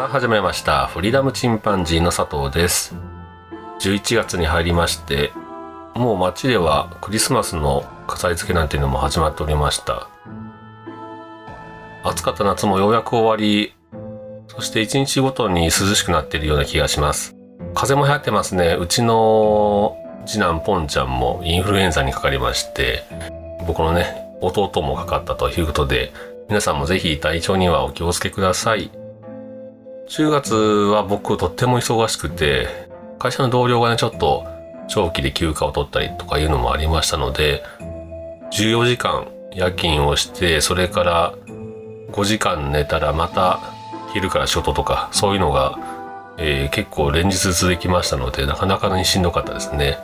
[0.00, 2.94] さあ始めましたフリーダムチンパンジーの佐藤です。
[3.80, 5.30] 11月に入りまして
[5.94, 10.08] もう街ではクリスマスの飾り付けなんていうのも始まっておりました。
[12.02, 13.74] 暑かった夏もようやく終わり
[14.48, 17.36] そして一日ごとに涼しくなっているような気がします。
[17.74, 18.78] 風も流行ってますね。
[18.80, 23.04] うちの次男ポンちゃんもインフルエンザにかかりまして
[23.66, 26.10] 僕のね弟もかかったということで
[26.48, 28.90] 皆さんもぜひ体調にはお気をつけください。
[30.10, 32.66] 10月は僕とっても忙しくて、
[33.20, 34.44] 会社の同僚がね、ちょっと
[34.88, 37.62] 長期で休暇を取ったりとかいうのもありましたので、
[38.50, 41.34] 14時間夜勤をして、それから
[42.10, 43.60] 5時間寝たらまた
[44.12, 45.78] 昼から仕事とか、そういうのが、
[46.38, 49.96] えー、結構連日続きましたので、なかなかにしんどかったですね。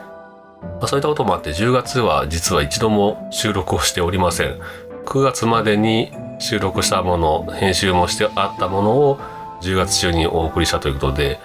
[0.63, 4.57] まあ、そういったこともあって、10月は実は一度も収録をしておりません。
[5.05, 11.41] 9月までに収録したもの、編集もしてあったものを10月中にお送りしたということで、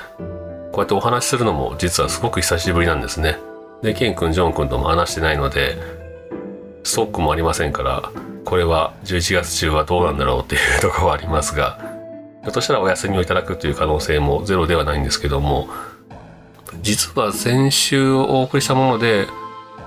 [0.72, 3.38] こうやってお話しするのも実はすごく久しぶりなんですね。
[3.82, 5.78] で、ケン君、ジョン君とも話してないので、
[6.84, 8.04] ストックもありませんから、
[8.46, 11.80] これは11月中はどうなんだろうっていうところはありますが、
[12.42, 15.68] ひょっとしたらお休みをいただくという可能性もゼロではないんですけども、
[16.82, 19.28] 実は先週お送りしたもので、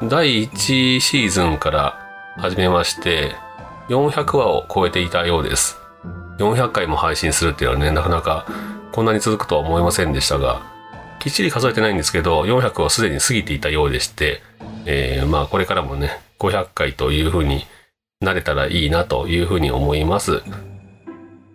[0.02, 1.98] 第1シーズンから
[2.36, 3.34] 始めまして、
[3.88, 5.83] 400話を超えていたようです。
[6.38, 8.46] 400回も配信するっていうのはね、なかなか
[8.92, 10.62] こんなに続くとは思いませんでしたが、
[11.20, 14.42] きっちり数えてないんですけど、400をすでに過ぎていたようでして、
[14.86, 17.64] えー、まあこれからもね、500回というふうに
[18.20, 20.42] なれたらいいなというふうに思います。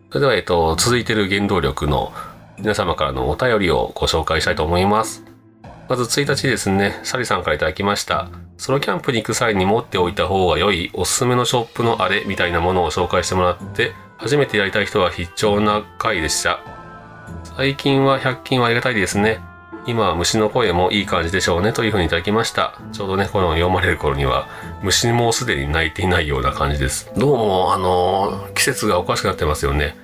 [0.09, 2.11] それでは、えっと、続いてる原動力の
[2.57, 5.23] 皆様からのお便りをご紹介したいと思います。
[5.87, 8.29] まず1日ですね、サリさんから頂きました。
[8.57, 16.59] ソロキャンプに行く際に持っておいた方が良いおすすめのショップのあれみたいなものを紹介してもらって初めてやりたい人は必聴な回でした。
[17.55, 19.39] 最近は100均はありがたいですね。
[19.87, 22.77] 今は虫の声もいい感じでしょうねというふうにいただきました。
[22.91, 24.49] ちょうどね、この読まれる頃には
[24.83, 27.09] 虫もすでに鳴いていないような感じです。
[27.17, 29.95] どうも、あのー、季節がおかしくなってますよね。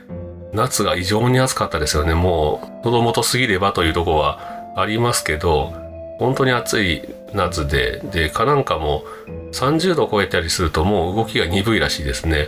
[0.53, 2.13] 夏が異常に暑かったですよね。
[2.13, 4.39] もう、喉元すぎればというとこは
[4.77, 5.73] ありますけど、
[6.19, 7.01] 本当に暑い
[7.33, 9.03] 夏で、で、蚊なんかも
[9.51, 12.47] 30度超えたりするともう動きが鈍いらしいですね。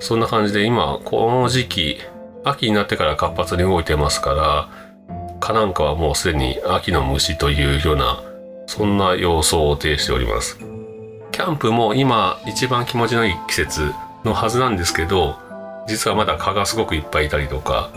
[0.00, 1.98] そんな感じで今、この時期、
[2.44, 4.68] 秋になってから活発に動いてますから、
[5.40, 8.22] 蚊なんかはもうすでに秋の虫というような、
[8.66, 10.58] そんな様相を呈しております。
[11.32, 13.92] キャンプも今一番気持ちのいい季節
[14.24, 15.36] のはずなんですけど、
[15.86, 17.90] 実はまだ蚊がすごくいっぱいいたりとか、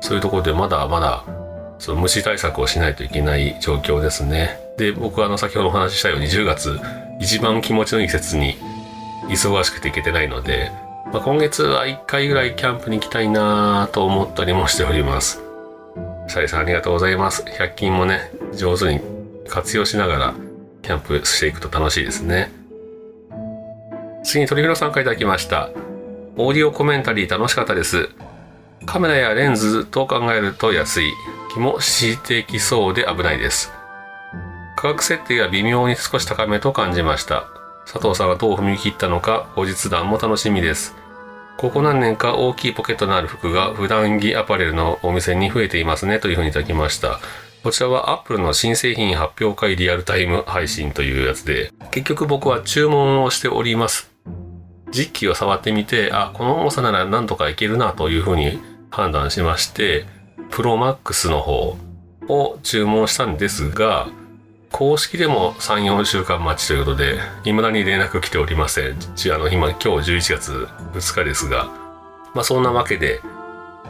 [0.00, 1.24] そういうところでまだまだ
[1.78, 4.58] その虫対策をしないといけない状況ですね。
[4.78, 6.78] で、僕はあの先ほどお話ししたように10月
[7.20, 8.56] 一番気持ちのいい季節に
[9.28, 10.70] 忙しくていけてないので、
[11.12, 15.42] まあ、今月は1回ぐらいキャンプに行きたいなと思ったりもしております。
[16.28, 17.42] シャリさんありがとうございます。
[17.42, 19.00] 100均もね、上手に
[19.48, 20.34] 活用しながら
[20.82, 22.50] キャンプしていくと楽しいですね。
[24.24, 25.70] 次に鳥広さんから頂きました。
[26.36, 28.08] オーディオコメンタリー楽しかったです。
[28.84, 31.12] カメラやレンズと考えると安い。
[31.54, 33.72] 気もしてきそうで危ないです。
[34.76, 37.55] 価格設定は微妙に少し高めと感じました。
[37.86, 40.94] 佐藤さんがどう踏み切ったのか後日談も楽しみです。
[41.56, 47.20] ここ何年か大きいポケットのある服が普段着アパレルのお店に増えていますねというふうにいただきました。
[47.62, 54.10] こちらは Apple の新製品発表会リアルタイム配信というやつで、結局僕は注文をしております。
[54.92, 58.60] 実機を触ってみて、あ、この重さならなんとかいけるなというふうに
[58.90, 60.04] 判断しまして、
[60.50, 61.76] プロマックスの方
[62.28, 64.08] を注文したんですが、
[64.76, 68.92] 公式でも3、4週間待ちということで、未だに連絡来ておりません。
[68.92, 71.70] あの、今、今日11月2日ですが、
[72.34, 73.22] まあそんなわけで、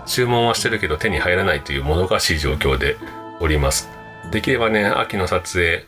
[0.07, 2.97] 注文はしてるけど手に入らないというもどかしい状況で
[3.41, 3.89] おります。
[4.31, 5.87] できればね、秋の撮影、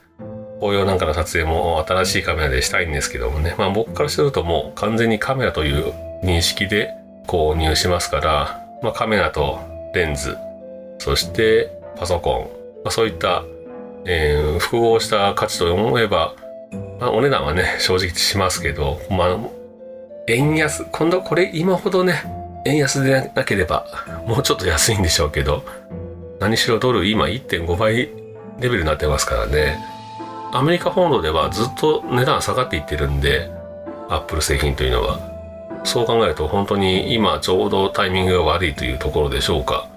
[0.58, 6.90] 紅葉なんかの撮影も新しいカメラでしたいんですけどもね、まあ僕からするともう完全にカメラという認識で
[7.28, 9.60] 購入しますから、まあカメラと
[9.94, 10.36] レンズ、
[10.98, 12.42] そしてパソコン、
[12.82, 13.44] まあ、そういった
[14.04, 16.34] えー、複合した価値と思えば、
[17.00, 19.38] まあ、お値段はね、正直しますけど、まあ、
[20.28, 22.22] 円安今度これ今ほどね
[22.66, 23.86] 円安でなければ
[24.26, 25.64] もうちょっと安いんでしょうけど
[26.38, 27.96] 何しろドル今1.5倍
[28.60, 29.78] レベルになってますからね。
[30.52, 33.50] アメリカ本土ではずっと値段下がっていってるんで
[34.08, 35.20] アップル製品というのは。
[35.84, 39.88] そう考えると本当に今ちょうどタイミングが悪いというところでしょうか。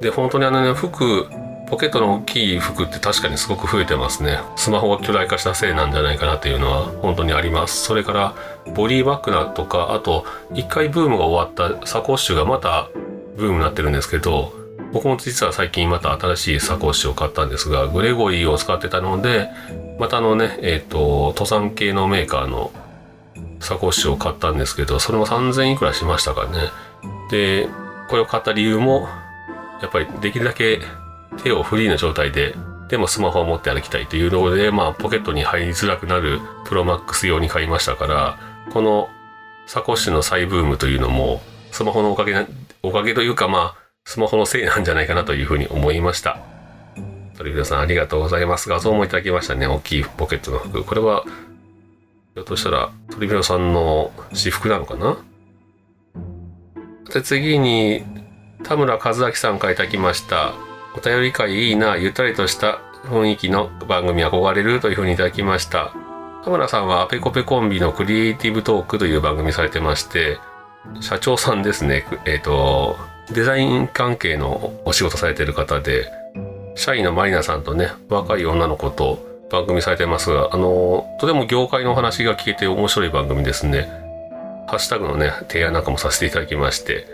[0.00, 1.26] で本当にあのね服
[1.68, 4.38] ポケットの大きい服って確かにすごく増えてますね。
[4.54, 7.82] スマホが巨大化したせいなんじゃないかなっていうのは本当にあります。
[7.84, 8.34] それから
[8.74, 10.24] ボディバッグだとかあと
[10.54, 12.88] 一回ブームが終わったサコッシュがまた
[13.36, 14.52] ブームになってるんですけど
[14.92, 19.48] 僕も実は最近また新しいサコッシュを買ったんですがグレゴリーを使ってたので
[19.98, 22.70] またあのねえっ、ー、と登山系のメーカーの
[23.60, 26.70] サコッシュを買ったんですけどそれも3000いくらしましたからね。
[27.30, 27.68] で
[28.08, 29.08] これを買った理由も
[29.82, 30.80] やっぱりできるだけ
[31.42, 32.54] 手をフリーな状態で、
[32.88, 38.38] でもスマホを持って歩きたいというので、まあ、ポケットに入りづらくなるプロマックス用に買いましたから、
[38.72, 39.08] この
[39.66, 41.42] サコッシュの再ブームというのも、
[41.72, 42.46] スマホのおかげ、
[42.82, 43.74] おかげというか、まあ、
[44.04, 46.38] スマホのせいなんじゃないかなというふうに思いました。
[47.36, 48.68] トリビオさんありがとうございます。
[48.68, 49.66] 画像もいただきましたね。
[49.66, 50.84] 大きいポケットの服。
[50.84, 51.24] これは、
[52.34, 55.18] ひょっとしたらトリビオさんの私服なのかな？
[57.12, 58.04] で、次に、
[58.62, 60.54] 田村和明さんからいただきました。
[60.96, 65.92] お便り会いいな、ゆったりとした雰囲気の番組憧れるというふうにいただきました。
[66.44, 70.38] 田村さんはペコペコンビのクリエイティブトークという番組されてまして、
[71.00, 72.06] 社長さんですね。
[72.24, 72.96] えっ、ー、と、
[73.32, 76.10] デザイン関係のお仕事されてる方で、
[76.76, 79.18] 社員のマリナさんとね、若い女の子と
[79.50, 83.88] 番組されてますが、あの、とても業界のお話が聞けて面白い番組ですね。
[84.68, 87.06] ハッシュタグのね、提案なんかもさせていただきまして、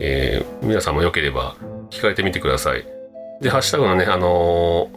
[0.00, 1.56] えー、皆さんもよければ
[1.90, 2.95] 聞かれてみてください。
[3.40, 4.88] で、ハッシュタグのね、あの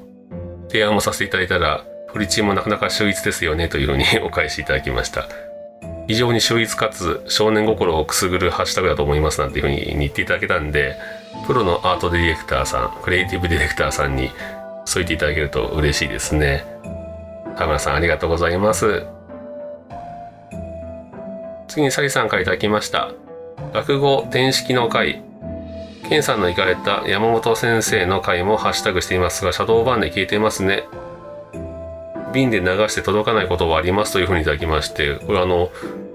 [0.68, 5.28] ー、提案もさせていただいたら、フリチーもなかなか秀逸ですよねというふうに お返しいただきました。
[6.08, 10.96] 非常に秀逸かつ少年心をくすぐるハッシュタグだと思いますなんていうふうに言っていただけたんで、
[11.46, 14.32] プロのアートディレクターさん、クリエイティブディレクターさんに
[14.86, 16.66] そう言っていただけると嬉しいですね。
[17.58, 19.06] 田村さんありがとうございます。
[21.68, 23.12] 次にサリさんからいただきました。
[23.74, 25.22] 落語天式の会
[26.10, 30.86] ケンさんの行かれた山本先生の回もハッシュタグしていますが、シャドーバンで消えていますね。
[32.34, 35.70] 瓶で流して届かないことはありますというふうにいただきまして、これあの、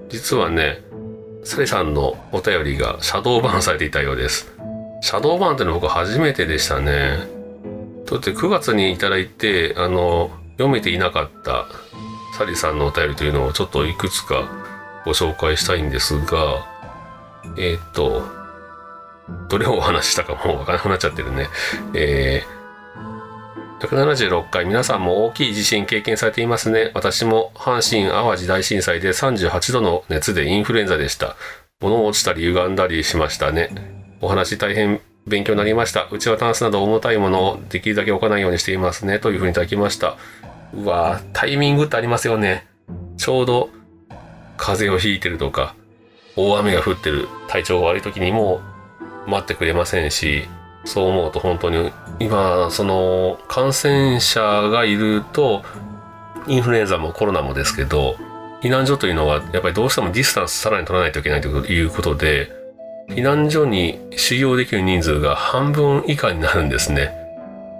[0.09, 0.81] 実はね、
[1.45, 4.51] サリさんのお便りがシャドーバンされていたようです。
[4.99, 7.19] シャドーバンっての僕初めてでしたね。
[8.05, 11.67] だって9月にいただいて、あの、読めていなかった
[12.37, 14.43] サリさんのお便りというのをちょっといくつか
[15.05, 16.65] ご紹介したいんですが、
[17.57, 18.34] えっ、と、
[19.49, 21.47] どれをお話したかもうわからなくなっちゃってるね。
[21.93, 26.91] えー、176回皆さんも大きい地震経験されていますね。
[26.93, 31.35] 私も阪神淡路大震災で38度の熱でインフルエンザでした。
[31.81, 33.69] 物落ちたり歪んだりしましたね。
[34.21, 36.07] お話大変勉強になりました。
[36.11, 39.19] うちはタンスなど重たいものをできるだけ置かないようにしていますね。
[39.19, 40.17] というふうにいただきました。
[40.73, 42.67] うわタイミングってありますよね。
[43.17, 43.69] ちょうど
[44.57, 45.75] 風邪をひいてるとか、
[46.35, 48.74] 大雨が降ってる体調が悪い時にもう
[49.27, 50.47] 待ってくれませんし
[50.85, 55.63] そう思うと本当に今その感染者がいると
[56.47, 58.15] インフルエンザもコロナもですけど
[58.61, 62.51] 避難所というのはやっぱりどうしてもディスタンスさらに取らないといけないということで
[63.09, 67.11] 避難所に収容できる人数が半分以下になるんですね。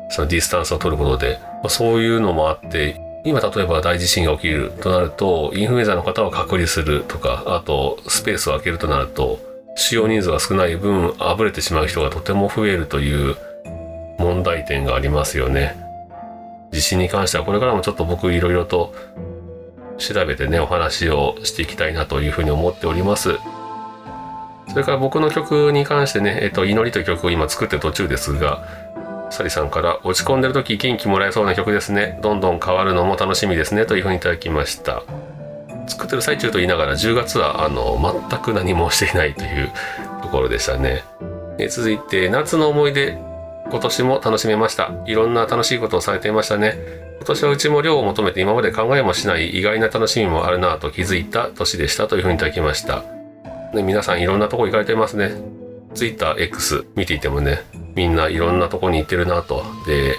[0.10, 9.40] そのディスタンスを取ることで、ま、そういうのもあって今例えば大地震が起きるとなるとインフルエンザの方は隔離するとかあとスペースを空けるとなると
[9.76, 13.36] 使用人数が少ない分あぶれてしまう人がとても増えるという
[14.18, 15.76] 問題点がありますよね。
[16.72, 18.94] 地震に関してはこれからもちょっと僕いろいろと
[19.98, 23.38] 調べてねお話をしていきたいなというふうに思っております。
[24.68, 28.68] それから僕の曲に関してね「えっと、祈り」という曲を今作ってる途中ですが
[29.30, 32.20] サリさんから「落ち込んでる時元気もらえそうな曲ですね。
[32.22, 35.04] どんどん変わるのも楽しみですね」というふうにいただきました。
[35.88, 38.00] 作ってる最中と言いながら10月はあの
[38.30, 39.72] 全く何もしていないという
[40.22, 41.04] ところでしたね。
[41.58, 43.18] え続いて夏の思い出
[43.70, 44.92] 今年も楽しめました。
[45.06, 46.78] いろんな楽しいことをされていましたね。
[47.18, 53.04] 今年はうちも量を求めて今まで考えもしない意外な楽しみもあるなと気づいた年でしたというふうにいただきました。
[53.74, 55.32] ね、皆さんいろんなとこ行かれてますね。
[55.96, 57.64] Twitter、X 見ていてもね、
[57.96, 59.64] みんないろんなとこに行ってるなと。
[59.88, 60.18] で、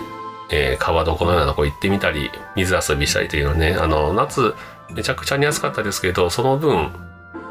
[0.51, 4.55] えー、川床のようなとこ行ってみたり、水遊びしたりというのね、あの、夏、
[4.91, 6.91] めちゃくちゃに暑かったですけどその分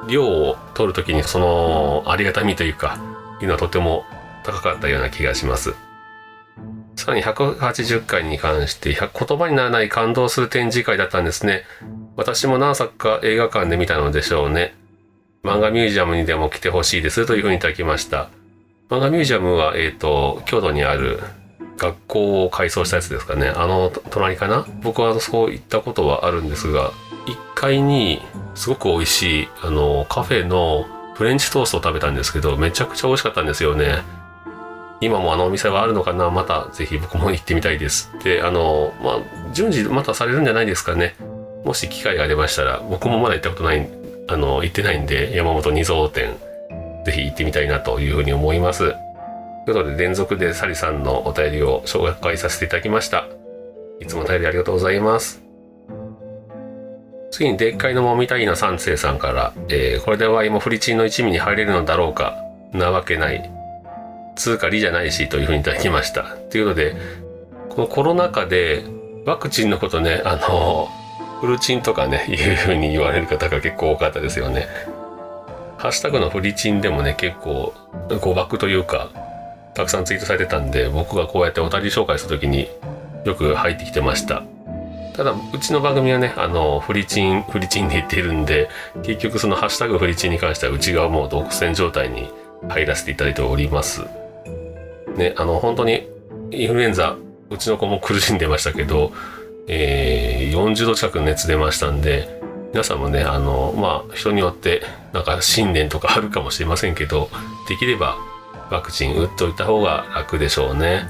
[0.07, 2.99] 量を取る時にそのありがたみというか
[3.41, 4.05] いうのはとても
[4.43, 5.73] 高かったような気がします。
[6.95, 11.63] さらに180回に関して言葉にならない感動する展示会だったんですね。
[12.15, 14.73] 私も何作か映画館で見たのでしょうね。
[15.43, 18.29] 漫画ミュージアムにでも来てほしいですというふうにいただきました。
[18.89, 21.19] 漫画ミュージアムは、えっ、ー、と京都にある
[21.77, 23.49] 学校を改装したやつですかね。
[23.49, 24.65] あの隣かな？
[24.81, 26.91] 僕はそういったことはあるんですが
[27.27, 28.21] 1階に
[28.55, 34.03] すごく美味しいあのカフェのフレンチトーストを食べたんですけどめちゃくちゃ美味しかったんですよね。
[35.01, 36.29] 今もあのお店はあるのかな？
[36.29, 38.09] またぜひ僕も行ってみたいです。
[38.23, 41.15] であのまあ順次またされるんじゃないですかね。
[41.65, 43.89] もし機会がありましたら僕もまだ行ったことない
[44.27, 46.37] あの行ってないんで山本二蔵店
[47.05, 48.93] ぜひ行ってみたいなというふうに思います。
[49.65, 53.27] ということで連続でサリさんのお便りを紹介させていただきました。
[53.99, 55.41] いつもお便りありがとうございます。
[57.31, 62.37] 次にでっかいのもみたいな三世さんから、えー、これでワイもフリチンの一味に入れるのだろうか。
[62.73, 63.49] なわけない。
[64.35, 66.23] 通貨利じゃないしというふうにいただきました。
[66.51, 66.95] ということで
[67.69, 68.83] このコロナ禍で
[69.25, 70.89] ワクチンのことねあの
[71.41, 74.67] フルチンとかね いうふうに言われる方が結構多かったですよね。
[75.77, 77.73] ハッシュタグのフリチンでもね結構
[78.21, 79.09] 誤爆というか
[79.75, 82.69] たくさんツイートされてたんで僕がこうやってお便り紹介する時に
[83.25, 84.43] よく入ってきてました。
[85.15, 88.69] ただうちの番組はねあのフリチンフリチンで言ってるんで
[89.03, 92.29] 結局そのハッシュタグフリチンに関してはうちがもう独占状態に
[92.67, 94.01] 入らせていただいております。
[95.15, 96.09] ねあの本当に
[96.51, 97.15] インフルエンザ
[97.49, 99.13] うちの子も苦しんでましたけど、
[99.67, 102.41] えー、40度近く熱出ましたんで
[102.71, 104.81] 皆さんもねあのまあ人によって
[105.13, 107.29] なんか信念とかあるかもしれませんけど
[107.69, 108.17] できれば
[108.69, 111.07] ワクチン打っといた方が楽でしょうね。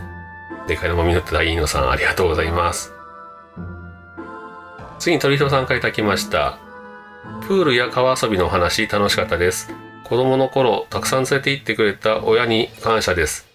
[0.67, 2.93] でかいのもみのって大いのさんありがとうございます。
[4.99, 6.57] 次に鳥人さんからいただきました。
[7.47, 9.71] プールや川遊びの話楽しかったです。
[10.05, 13.47] 子供の頃たくさん連れて行ってくれた親に感謝です。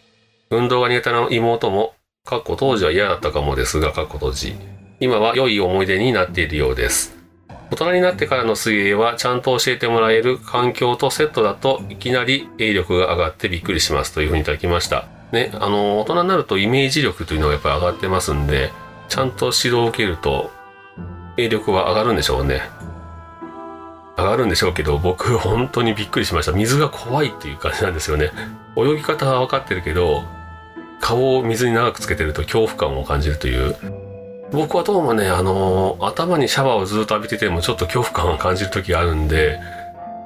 [0.51, 4.57] 運動が苦手な妹も、かっこ当時は嫌だったかもですが、かっこ当時。
[4.99, 7.20] 今は良い思い出になっているようです。
[7.71, 15.07] 大人になってからの水泳はちゃんと教えてもらえる環境とセットだといきなり泳力が上がってびっくりしますというふうにいただきました。
[15.33, 18.73] ね、あの、大人になるとイメージ力というのがやっぱり上がってますんで、
[19.09, 20.51] ちゃんと指導を受けると
[21.37, 22.63] 泳力は上がるんでしょうね。
[24.17, 26.53] 上がるんでしょうけど、僕本当にびっくりしました。
[26.53, 28.33] 水が怖いっていう感じなんですよね。
[28.77, 30.25] 泳ぎ方は分かってるけど、
[31.01, 33.77] 顔を水に長くつけてると恐怖感を感じるという
[34.53, 39.61] 僕はどうもね、あのー、頭にシャワーをずっと浴びててもちょっと恐怖感を感じる時があるんで、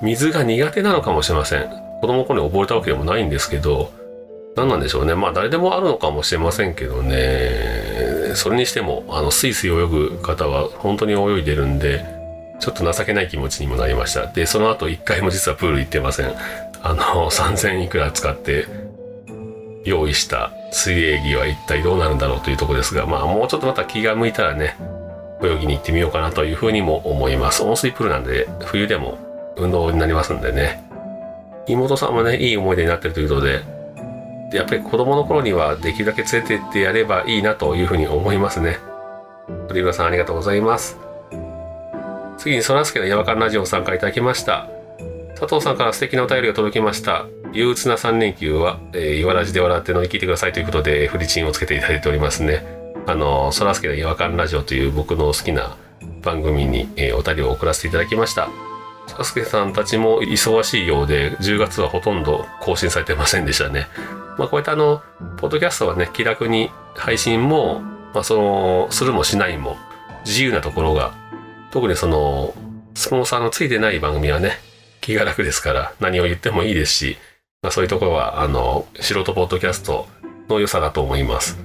[0.01, 1.69] 水が苦手なのかもしれません。
[2.01, 3.93] 子供の頃に溺れたわけでもないんですけど、
[4.57, 5.15] 何なんでしょうね。
[5.15, 12.05] まあ誰でもあるのかもしれませんけどね、それにしても、あの、スイスイ泳ぐ方は本当に泳いでるんで、
[12.61, 14.27] ちょっと情けない気持ちにもなりました。
[14.27, 16.35] で、その後一回も実はプール行ってません。
[16.83, 18.67] あの、3000いくら使って
[19.85, 24.77] 用意した水泳着は一体どうなるんだろうというとこですが、まあもうちょっとまた気が向いたらね、
[25.41, 27.63] 泳ぎに行ってみようかなというふうにも思います。
[27.63, 29.19] 温水プールなんで、冬でも
[29.57, 30.83] 運動になりますんでね。
[31.69, 33.63] 妹さんもね、いい思い出になってるということで、
[34.51, 38.79] でやっぱり子供の頃にはできるだけ連れてってやればいいなというふうに思いますね。
[39.69, 40.99] 鳥村さんありがとうございます。
[42.39, 44.69] 次にそらすけの山間ラジオを参加いただきました。
[45.37, 47.27] 佐藤さんから素敵なお便りが届きました。
[47.55, 52.65] 憂鬱な3連休は、えー、岩ラジで笑って乗り切ってくださいということで、フリチンをつけていただいておりますね。
[53.07, 55.77] あの、そらすけの違和感ラジオという僕の好きな
[56.23, 58.49] 番組に、えー、お便りを送らせていただきました。
[59.07, 63.87] そらすけさんたちも忙しいようで、10月はほとんど更新されてませんでしたね。
[64.37, 65.03] まあ、こういったあの、
[65.37, 67.81] ポッドキャストはね、気楽に配信も、
[68.15, 69.77] まあ、その、するもしないも
[70.25, 71.13] 自由なところが、
[71.71, 72.53] 特にその、
[72.95, 74.59] スポンサーのついてない番組はね、
[75.01, 77.19] 気が楽ですから何を言ってもいいですし、
[77.65, 80.07] まあ、そういうところは、あの、素人ポッドキャスト
[80.51, 81.59] の良さだと思います。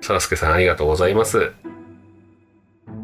[0.00, 1.52] さらすけさんありがとうございます。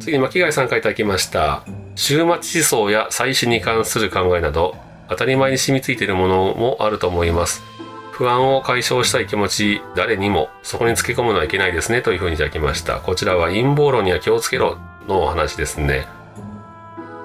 [0.00, 1.62] 次に巻貝さんからいただきました。
[1.94, 4.74] 終末思想や祭祀に関する考えなど、
[5.08, 7.62] 当たり前に染みついているものもあると思います。
[8.10, 12.96] 不安を解消したい気持ち、誰にもそこにつけ込むのはいけないですねというふうにいただきました。
[12.96, 14.76] こちらは陰謀論には気をつけろ
[15.06, 16.08] のお話ですね。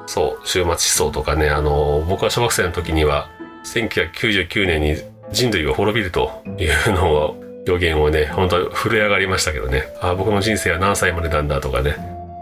[0.05, 3.27] そう、終末思想とかね、あの、僕は小学生の時には、
[3.65, 4.95] 1999年に
[5.31, 11.95] 人類が滅びるというのを、予言をね、本当震え上がりましたけどね、あ僕の人生は何歳までなんだとかね、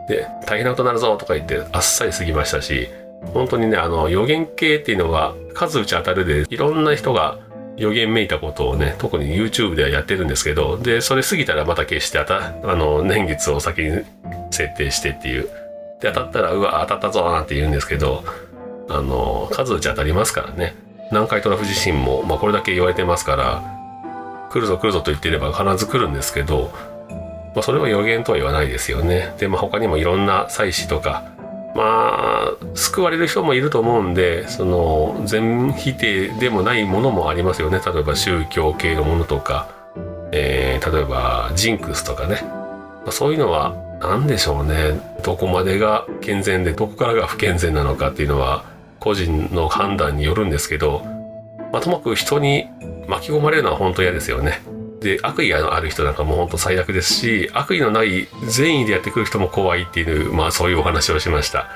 [0.07, 2.88] で、大変なことになるぞとか言ってあっさり過ぎましたし、
[3.33, 7.39] 本当にね、あの、予言系っていうのは数打ち当たるで、いろんな人が
[7.75, 14.03] 予言めいたことをね、特に YouTube ではやってるんですけど、で、それ過ぎたらまた消してあた、あの、年月を先に
[14.51, 15.50] 設定してっていう、
[16.00, 18.24] で当たったらうわ当たったぞなんて言うんですけど
[18.89, 20.75] あの数打ち当たりますからね。
[21.11, 23.63] 南海トラフ地震も、まあ、これだけ言われてますから
[24.49, 26.71] 来るぞ来るぞと言っていれば必ず来るんですけど、
[27.55, 29.33] まあ、それは予言とは言わないですよね。
[29.39, 31.23] で、まあ、他にもいろんな祭祀とか
[31.75, 37.79] まあ救われる人もいると思うんでその全否定でもないものもありますよね。
[37.85, 39.69] 例えば宗教系のものとか、
[40.31, 44.99] えー、例えばジンクスとかね、まあ、そういうのは何でしょうね。
[45.23, 48.63] どこまでが健全でどこからが不健全なのかっていうのは
[49.07, 51.05] 個人の判断によるんですけど、
[51.71, 52.65] まあ、ともかく人に
[53.07, 54.61] 巻き込まれるのは本当嫌ですよね。
[54.99, 61.69] で悪意がある人なんかも本当最悪ですし悪意のない善意でやってくる人も怖いっていうまあそういうお話をしました、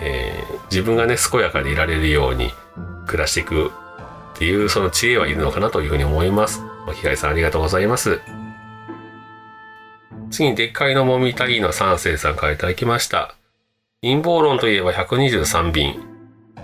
[0.00, 2.52] えー、自分がね健やかでいられるように
[3.06, 3.72] 暮らしていく
[4.34, 6.62] っていうその知恵はいるのかなというふうに思います。
[6.86, 8.20] 巻貝さんありがとうございます。
[10.30, 13.34] 次にでっかいのもみたいの三世さんからいただきました。
[14.02, 16.00] 陰謀論といえば123便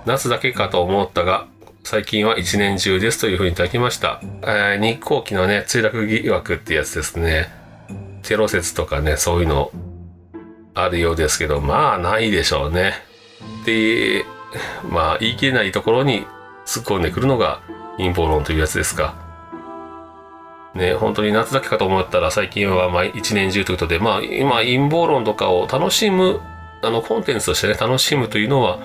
[0.05, 1.49] 夏だけかと思ったが
[1.85, 4.21] 最近は一年中ですというふうにいただきました。
[4.43, 7.49] えー、日航機のね、墜落疑惑ってやつですね。
[8.23, 9.73] テロ説とかね、そういうの
[10.75, 12.95] あるようですけど、まあないでしょうね。
[13.67, 14.25] で、
[14.89, 16.25] まあ言い切れないところに
[16.65, 17.63] 突っ込んでくるのが
[17.97, 19.17] 陰謀論というやつですか。
[20.75, 26.41] ね、本当に夏だけかと思ったら最近はまあ一年中ということで、まあ今陰謀論とかを楽しむ、
[26.83, 28.79] あのコンテンツとしてね、楽しむというのは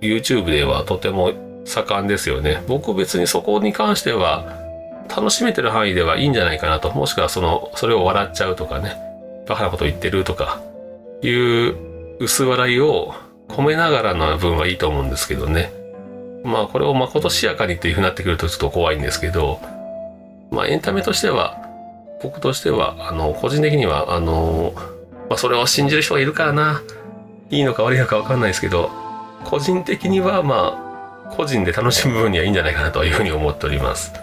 [0.00, 1.32] YouTube ではとても
[1.64, 2.62] 盛んですよね。
[2.66, 4.58] 僕別にそこに関しては
[5.14, 6.90] 楽しめてる範囲ではいいんじゃないかなと。
[6.92, 8.96] もしくはその、それを笑っちゃうとかね、
[9.46, 10.60] バカなこと言ってるとか
[11.22, 11.76] いう
[12.18, 13.14] 薄笑いを
[13.48, 15.72] 込めながらの分はいいと思うんですけどね。
[16.44, 19.60] まあこれをまことしやかにっていうふうになってくるとちょっと怖いんですけど、
[20.50, 21.58] まあエンタメとしては、
[22.22, 24.72] 僕としては、あの、個人的には、あの、
[25.28, 26.82] まあそれを信じる人がいるからな、
[27.52, 28.90] いいのか悪いのかわかんないですけど、
[29.44, 34.14] 個人的にはまあ個人で楽しむ分にはいいんじゃないかなというふうに思っております。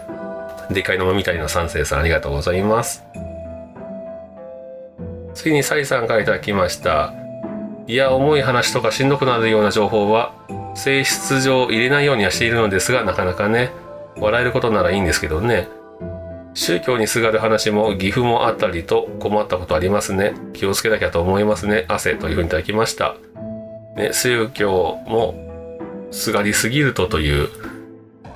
[0.70, 3.04] でかいのもみたいの三世さんありがとうございます。
[5.34, 7.14] 次にサイさんからいただきました。
[7.86, 10.32] いや、重い話とかしんどくなるような情報は、
[10.74, 13.70] 性質上入れないようにはしているのですが、なかなかね、
[14.16, 15.68] 笑えることならいいんですけどね。
[16.54, 20.34] 宗教にすがる話も岐阜もあったりと困ったことありますね。
[20.52, 21.84] 気をつけなきゃと思いますね。
[21.88, 23.14] 汗というふうにいただきました。
[23.96, 25.34] ね、宗教も
[26.10, 27.48] すがりすぎるとという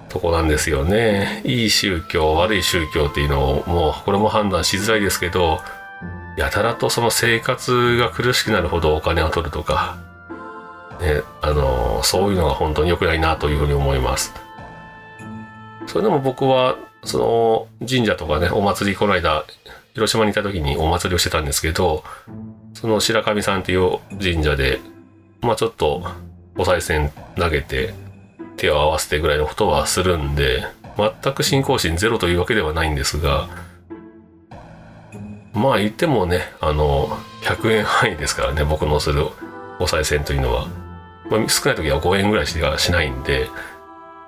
[0.08, 1.42] とこなんですよね。
[1.44, 5.60] いい宗教、悪い宗教っていうのをもうこれも判断しづらいですけど、
[6.36, 9.98] やたらとその生活が苦しくなるほどお金を取るとか、
[11.00, 14.32] ね、あの、そういうのが本当に良くないなというふうに思います。
[15.86, 19.44] それでも僕は、その神社とかね、お祭りこの間、
[19.94, 22.02] 広島にいた時にお祭りをしてたんですけど、
[22.74, 24.80] その白神さんっていう神社で、
[25.40, 26.02] まあちょっと
[26.56, 27.94] お賽銭投げて
[28.56, 30.64] 手を合わせてぐらいのことはするんで、
[30.96, 33.48] 全く信仰心ゼロというわけではないんですが、
[35.52, 39.26] まあ言ってもね、あの、100円範囲ですからね、僕のする
[39.78, 40.66] お賽銭というのは。
[41.30, 43.48] まあ、少ない時は5円ぐらいしかしないんで、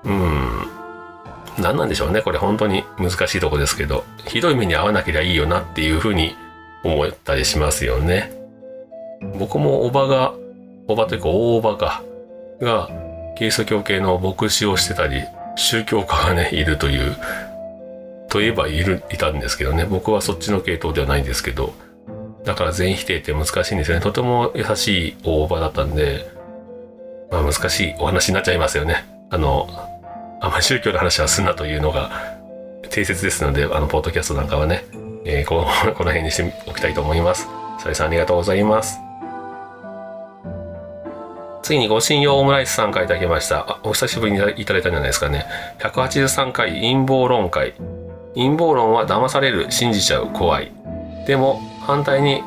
[0.04, 0.68] うん、
[1.58, 6.36] 何なんでしょうね、これ本当に難しいとこですけど、ひどい目に遭わなければいいよなっていうふうに
[6.84, 8.32] 思ったりしますよね。
[9.38, 10.34] 僕もおばが、
[10.88, 12.02] おばというか大おばが、
[12.60, 12.90] が
[13.36, 15.22] キリスト教系の牧師をしてたり
[15.56, 17.16] 宗教家がねいるという
[18.28, 19.84] といえばいるいたんですけどね。
[19.84, 21.74] 僕はそっちの系統ではないんですけど
[22.44, 24.02] だから全否定って難しいんですよね。
[24.02, 26.30] とても優しい大場だったんで、
[27.30, 29.04] まあ、難しいお話になっちゃいますよね。
[29.30, 29.68] あの
[30.46, 32.38] あまり宗教の話はすんなというのが
[32.90, 34.85] 定説ですのであのポッドキャストなんかはね、
[35.24, 37.48] えー、この この辺にしておきたいと思います
[37.80, 39.00] それさんありがとうございます
[41.64, 43.80] 次にご信用オムライスさんからいただきました。
[43.82, 45.46] お久しぶりにいただいたんじゃないですかね。
[45.80, 47.74] 183回陰謀論会。
[48.37, 50.70] 陰謀論は騙される、信じちゃう、怖い。
[51.26, 52.44] でも、反対に、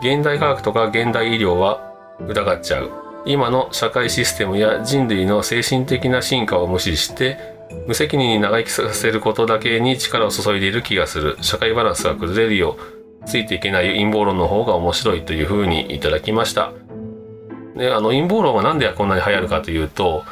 [0.00, 1.92] 現代科学とか現代医療は
[2.26, 3.01] 疑っちゃう。
[3.24, 7.38] 今の社会システムや人類の精神的な進化を無視して、
[7.86, 11.36] 無責任に長生きさせることだけに力を注いでいる気がする。
[11.40, 13.02] 社会バランスが崩れるよう。
[13.26, 16.72] ついていけない陰謀論の方が面白いというふうにいただきました。
[17.76, 20.24] であの陰謀論がなんでこんなに流行るかというと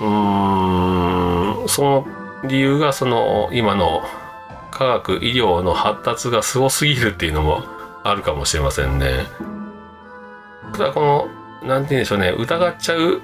[0.00, 2.06] うーんその
[2.44, 4.02] 理由がその今の
[4.70, 7.62] 科学医療の発達がすごすぎるっていうのも
[8.04, 9.26] あるかもしれませんね。
[10.72, 11.28] ただこの
[11.66, 12.30] 何て言うんでしょうね。
[12.30, 13.20] 疑っちゃう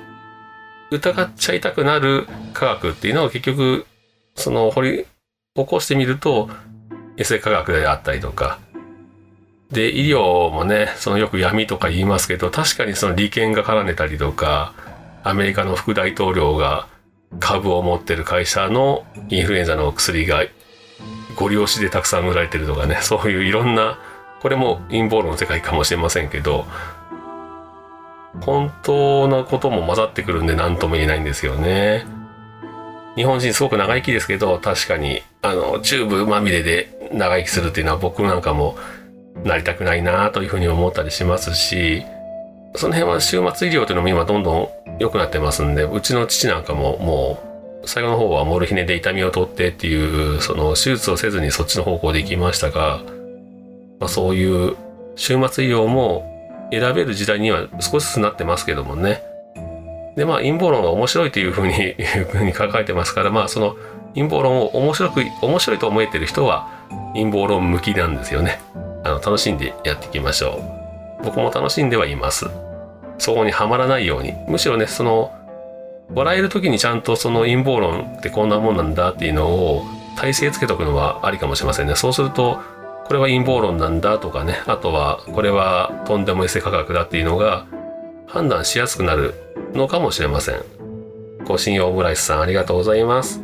[0.90, 3.86] 疑っちゃいたくなる科学っていうのを結局
[4.34, 5.06] その掘り
[5.54, 6.50] 起こしてみると
[7.16, 8.58] エセ科学であったりとか。
[9.70, 14.74] で、医療もね、そのよく闇とか言いますけど、確かにその利権が絡んでたりとか、
[15.24, 16.86] アメリカの副大統領が
[17.40, 20.44] 株を持ってる会社のインフルエンザの薬が
[21.36, 23.98] ご利用しでたくさん売られてるとかね、そういういろんな、
[24.42, 26.66] これも陰謀論の世界かもしれませんけど、
[28.40, 32.06] 本当のことも混ざってくるんで何とも言えないんですよね。
[33.14, 38.76] 日本人すごく長生きですけど、確かに、あの、チューブまみれで長生きするっていうのは僕なんかも
[39.44, 42.04] なりたくないなというふうに思ったりしますし、
[42.74, 44.68] その辺は終末医療というのも今どんどん
[44.98, 53.02] 良くなってますんで、うちの父なんかももう最後の方はモルヒネで痛みを取ってっていう、その手術をせずにそっちの方向で行きましたが、
[54.00, 54.76] まあ、そういう
[55.16, 56.31] 終末医療も
[56.72, 59.22] 選べる時代には少しずつなってますけどもね。
[60.16, 63.76] で、まあ陰謀論が面白いというふうに、い うふうに書かれてますから、まあその
[64.14, 66.68] 陰謀論を面白く、面白いと思えてる人は
[67.14, 68.60] 陰謀論向きなんですよね。
[69.04, 70.60] あの、楽しんでやっていきましょ
[71.20, 71.24] う。
[71.24, 72.46] 僕も楽しんではいます。
[73.18, 74.34] そこにはまらないように。
[74.48, 75.32] むしろね、その、
[76.14, 79.84] 笑える時にちゃんとその陰謀論ってこんなもんなんだっていうのを
[80.16, 81.94] 体制つけとくのはありかもしれませんね。
[81.94, 82.60] そうすると、
[83.12, 87.66] これは陰謀論なんだとかね、あとはこれはとんでもエセ科学だっていうのが
[88.26, 89.34] 判断しやすくなる
[89.74, 90.64] のかもしれません。
[91.44, 93.42] ご信用オムライスさんありがとうございます。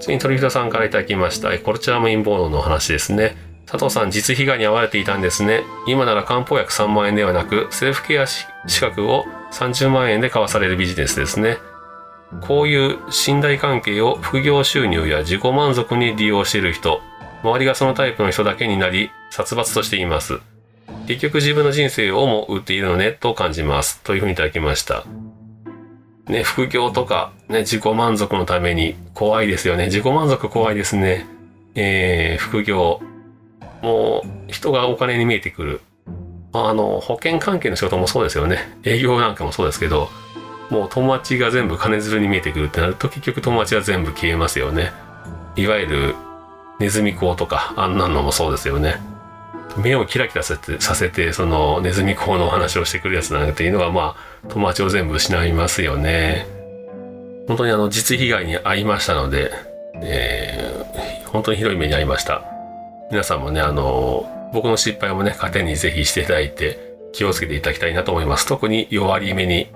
[0.00, 1.58] 次に鳥人さんから頂きました。
[1.58, 3.34] こちらも陰謀論の話ですね。
[3.64, 5.62] 佐藤さん、実被害に遭われていたんですね。
[5.86, 8.44] 今なら漢方薬3万円ではなく、セルフケア資
[8.82, 11.56] 格を30万円で買わされるビジネスですね。
[12.46, 17.00] こういう信頼関係を副業収入や自己満足に利用している人、
[17.42, 20.40] 周りがそのタイプの人だけになり、殺伐としています。
[21.06, 24.02] 結局自分の人生をも売っているのね、と感じます。
[24.02, 25.04] というふうにいただきました。
[26.26, 29.86] ね、副業とか、ね、自己満足のために怖いですよね。
[29.86, 31.26] 自己満足怖いですね。
[31.74, 33.00] えー、副業。
[33.80, 35.80] もう、人がお金に見えてくる。
[36.52, 38.78] あの、保険関係の仕事もそうですよね。
[38.84, 40.10] 営業なんかもそうですけど、
[40.70, 44.92] もう友達が全部金づるに見えてくるってなると結局友達は全部消えますよね。
[45.56, 46.14] いわゆる
[46.78, 49.00] ネズミ講とかあんなのもそうですよね。
[49.76, 56.46] 目をキラキラさせて、させてそのネズミ講のお話をしてくるやつなんていうのはまあ友達を全部失いますよね。
[57.46, 59.50] 本当にあの実被害に遭いましたので、
[60.02, 62.44] えー、本当にひどい目に遭いました。
[63.10, 66.78] 皆さんもね、あの、僕の失敗もね、糧にぜひしていただいて
[67.12, 68.46] 気をつけていただきたいなと思います。
[68.46, 69.68] 特に弱り目に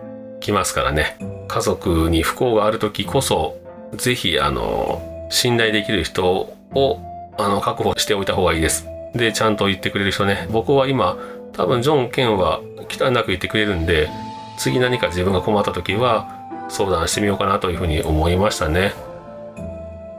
[0.43, 1.17] 来ますからね。
[1.49, 3.59] 家族に不幸がある時こそ、
[3.95, 7.01] ぜひ、あの、信頼できる人を、
[7.39, 8.87] あの、確保しておいた方がいいです。
[9.15, 10.47] で、ちゃんと言ってくれる人ね。
[10.51, 11.17] 僕は今、
[11.53, 14.09] 多分ジョン・ケンは忌憚なく言ってくれるんで、
[14.57, 16.29] 次何か自分が困った時は
[16.69, 18.93] 相談してみようかなというふうに思いましたね。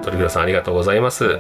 [0.04, 1.40] 鳥倉さんありがとうございます。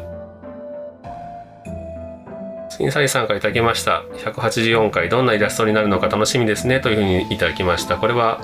[2.69, 4.03] 次にサリさんから頂きました。
[4.17, 7.97] 184回どんなイラストになるのか楽しみですねというふうにいただきました。
[7.97, 8.41] これは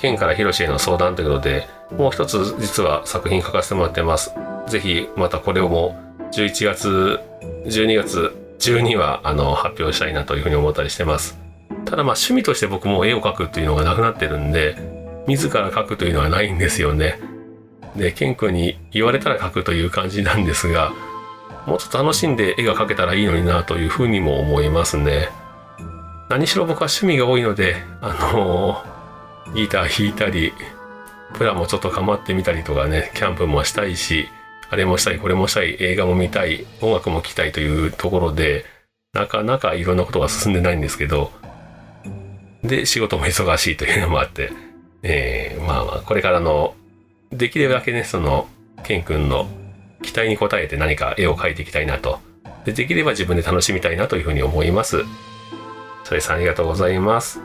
[0.00, 4.32] 県からヒロシへの相談ということで、もう一つ実は作品書かせてもらってます。
[4.68, 5.96] ぜひまたこれをも
[6.32, 7.20] 11月、
[7.66, 11.38] 12月中にはあの発表したいなというふうに思ったりしてます。
[11.84, 14.76] ただまあ趣味として僕も絵を描くっていうのがなくなってるんで、
[15.26, 17.20] 自ら描くというのはないんですよね。
[17.96, 20.92] で、ケン君に言われたら描くという感じなんですが、
[21.66, 25.28] もうちょっと楽しんで絵が描けたらいいのになというふうにも思いますね。
[26.28, 28.99] 何しろ僕は趣味が多いので、あのー
[29.54, 30.52] ギター弾いたり、
[31.34, 34.28] プラもちょっと構ってみたりとかね、キャンプもしたいし、
[34.70, 38.64] あれもしたい、これもしたい、映画も見たい、音楽も聴きたいというところで、
[39.12, 41.32] なかなかいろんなことが進んでないんですけど、
[42.62, 44.52] で、仕事も忙しいというのもあって、
[45.02, 46.74] えー、まあまあ、これからの、
[47.32, 48.48] できるだけね、その、
[48.84, 49.48] ケン君の
[50.02, 52.20] 期待に応えて何か絵を描いていきたいなと。
[52.64, 55.04] で、できれば自分で楽しみたいなというふうに思います。
[56.04, 57.40] それさんありがとうございます。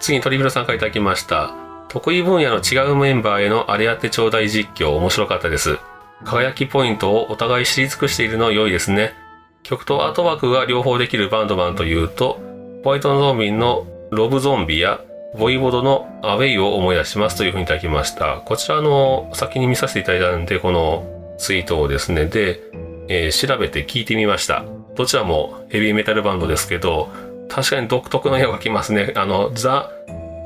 [0.00, 1.52] 次に鳥広さんからいただきました。
[1.88, 5.78] 得意分野の違うメンバーへのあれやってちょうだい実況面白かったです。
[6.24, 9.14] 輝きポイントをお互い知り尽くしているの良いですね。
[9.62, 12.40] 曲とアートワークが両方できるバンドマンというと、
[12.84, 15.00] ホワイトゾンビのロブゾンビや
[15.36, 18.42] ボイボドのアウェイを思い出しますというふうにいただきました。
[18.44, 22.60] こちらの先に見させていただいたんで、このツイートをですね、で、
[23.08, 24.64] えー、調べて聞いてみました。
[24.96, 27.10] どちらもヘビーメタルバンドですけど、
[27.48, 29.12] 確かに独特の絵を描きますね。
[29.16, 29.90] あの、ザ・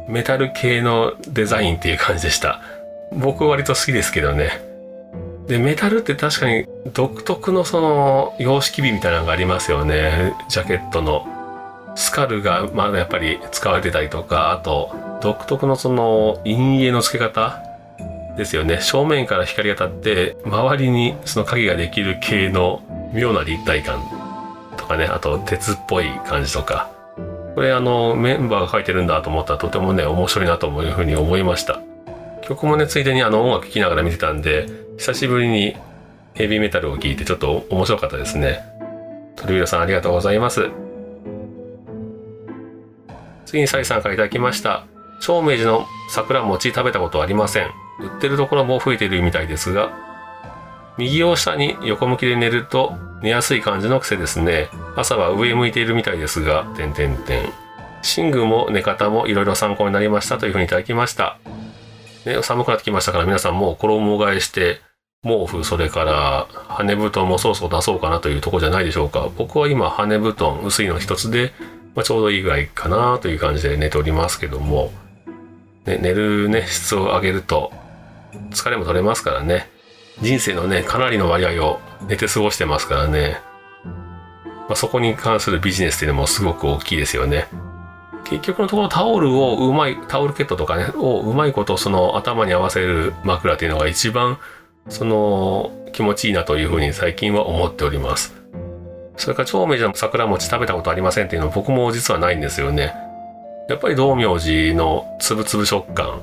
[0.08, 2.60] メタル系のデザインっていう感じでした。
[3.12, 4.62] 僕割と好きですけどね。
[5.46, 10.34] で、メタルって確かに独特のその様式美みたいなのがありますよね。
[10.48, 11.26] ジャケットの。
[11.94, 17.62] スカルがまだやっぱり使われてたりとか、あと独特のその陰影の付け方
[18.36, 18.80] ですよね。
[18.80, 24.02] 正面から光が当たって周りにその影ができる系の妙な立体感
[24.82, 26.90] とかね、あと鉄っぽい感じとか。
[27.54, 31.80] これあのメンバーが書いてるんだと思ったらとてもね面白いなというふうに思いました。
[32.42, 34.66] 曲もねついでにあの音楽聴きながら見てたんで
[34.98, 35.76] 久しぶりに
[36.34, 38.64] ヘビーメタルを聴いてちょっと面白かったですね。
[39.36, 40.70] 鳥浦さんありがとうございます。
[43.44, 44.86] 次にサイさんからいただきました。
[45.20, 47.66] 長明寺の桜餅食べたことありません。
[48.00, 49.92] 売ってるところも吹いているみたいですが
[50.98, 54.68] 右を下に横向きで寝ると寝やすい感じの癖ですね。
[54.96, 57.48] 朝は上向いているみたいですが点点点
[58.16, 61.38] 寝具も寝方もいろいろ参考になりましたというふうにいただきました。
[62.26, 64.80] ね、寒くなってきましたから皆さんもう衣替えして
[65.24, 69.28] 毛布それから羽布団もそろそろ出そうかなというとこじゃないでしょうか。
[69.36, 71.52] 僕は今羽布団薄いの一つで、
[71.94, 74.92] まあ、ちょうどいいぐらいかなという感じで寝ておりますけども、
[75.86, 77.72] ね、寝るね質を上げると
[78.50, 79.68] 疲れも取れますからね。
[80.20, 83.40] 人生のねかなりの割合を寝て過ごしてますからね、
[83.84, 87.48] まあ、そこに関するビジネスっていうのもすごく大きいですよね。
[88.24, 94.38] 結局のところタオルをうまいタオルケットとかねをうまいことその頭に合わせる枕っていうのが一番
[94.88, 98.34] その気持ちいいなというふうに最近は思っております。
[99.16, 102.94] それから長明寺の桜餅食べたことありませんっていうのは僕も実はないんですよね。
[103.68, 106.20] やっぱり道明寺のつぶつぶ食感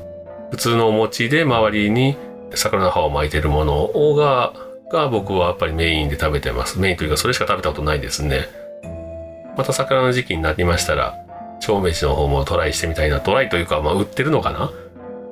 [0.51, 2.17] 普通のお餅で周りに
[2.55, 4.53] 桜の葉を巻いてるものをが
[4.91, 8.47] が僕はやっぱりメインで食べてますメインというかそれしか食べたことないですね
[9.55, 11.15] また桜の時期になりましたら
[11.61, 14.71] 長明寺の方もトライしてみたいなトライというか、まあ、売ってるのかな？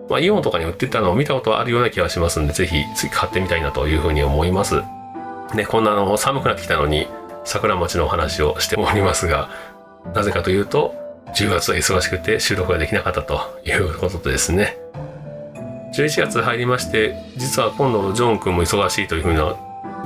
[0.10, 4.82] まあ、イオンとかに売ってたのを見たことあるような気がしますんで、ぜひ次買ってみたいなというふうに思います。
[5.56, 7.08] ね、こんなの寒くなってきたのに、
[7.43, 9.49] 桜餅のお話をしておりますが、
[10.13, 10.95] なぜかというと、
[11.36, 14.77] 10月は忙しくて収録ができなかったということですね。
[15.97, 19.55] 11月入りまして、実は今度ジョン君も忙しいというふうな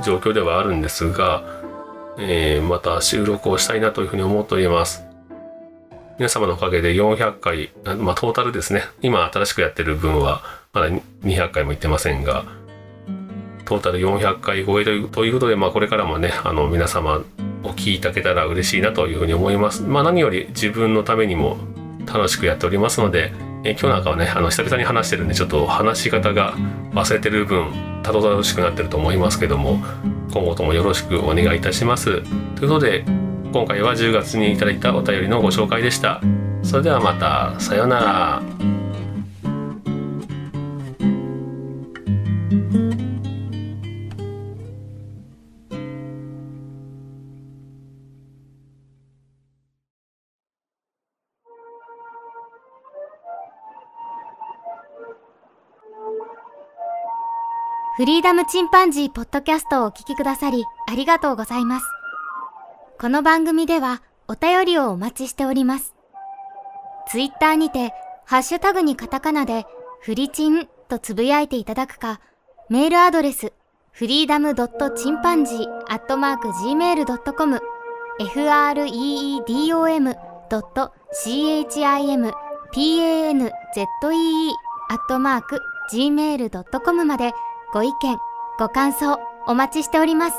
[0.02, 1.44] 状況ではあるんですが、
[2.18, 5.04] えー、また収録をしたいなというふうに思っております。
[6.18, 8.84] 皆様のおかげで400回、まあ、トータルですね。
[9.02, 12.46] 今新しくやってる分は、まだ200回も行ってませんが、
[13.66, 17.22] トータル400回超えということで、まあ、これからもね、あの、皆様
[17.64, 19.82] お聞きいただけたら嬉しいなというふうに思います。
[19.82, 21.58] まあ、何より自分のためにも
[22.06, 26.54] 楽しくやっておりますので、え今日なんかはね、あの、久々に話してるんで、ちょっと話し方が
[26.92, 27.72] 忘れてる分、
[28.02, 29.78] たどたどしくなってると思いますけども、
[30.32, 32.22] 今後ともよろしくお願いいたします。
[32.56, 33.04] ということで、
[33.52, 36.22] 今回は10月にいただいたお便りのご紹介でした
[36.62, 38.42] それではまたさようなら
[57.94, 61.86] フリーダムチンパンジーポッドキャストをお聞きくださりありがとうございます。
[62.98, 65.94] この番組ではお便りをお待ちしております。
[67.10, 67.92] ツイッターにて、
[68.24, 69.66] ハッシュタグにカタカナで、
[70.00, 72.22] フリチンとつぶやいていただくか、
[72.70, 73.52] メールアドレス、
[73.90, 77.60] フリーダムドットチンパンジーアットマーク gmail.com、
[78.20, 80.16] freedom
[80.48, 82.08] ドット chimpanzee
[84.88, 85.60] アットマーク
[85.92, 87.32] gmail.com まで
[87.72, 88.18] ご意見、
[88.58, 90.36] ご感想お待ちしております。